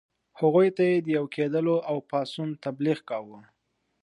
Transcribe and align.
هغوی 0.39 0.67
ته 0.75 0.83
یې 0.89 0.97
د 1.05 1.07
یو 1.17 1.25
کېدلو 1.35 1.75
او 1.89 1.97
پاڅون 2.09 2.49
تبلیغ 2.65 2.97
کاوه. 3.09 3.41